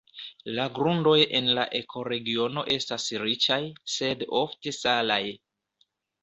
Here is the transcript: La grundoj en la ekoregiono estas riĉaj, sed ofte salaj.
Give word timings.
La 0.59 0.63
grundoj 0.77 1.17
en 1.39 1.49
la 1.57 1.65
ekoregiono 1.79 2.63
estas 2.77 3.05
riĉaj, 3.25 3.59
sed 3.97 4.25
ofte 4.41 4.75
salaj. 4.79 5.21